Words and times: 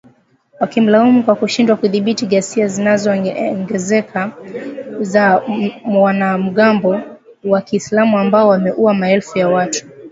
wakimlaumu 0.59 1.23
kwa 1.23 1.35
kushindwa 1.35 1.75
kudhibiti 1.77 2.25
ghasia 2.25 2.67
zinazoongezeka 2.67 4.31
za 4.99 5.43
wanamgambo 5.97 7.01
wa 7.43 7.61
kiislam 7.61 8.15
ambao 8.15 8.47
wameua 8.49 8.93
maelfu 8.93 9.37
ya 9.39 9.49
watu 9.49 9.85